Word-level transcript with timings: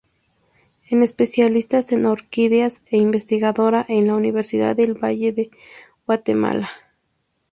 Es 0.89 0.99
especialista 0.99 1.79
en 1.91 2.07
orquídeas; 2.07 2.81
e 2.89 2.97
investigadora 2.97 3.85
en 3.87 4.07
la 4.07 4.15
Universidad 4.15 4.75
del 4.75 4.95
Valle, 4.95 5.31
de 5.31 5.51
Guatemala. 6.07 6.71